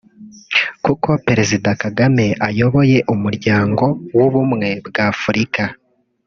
kuko 0.85 1.09
Perezida 1.27 1.69
Kagame 1.83 2.25
ayoboye 2.47 2.97
umuryango 3.13 3.85
w’ubumwe 4.17 4.69
bw’Afurika 4.87 5.63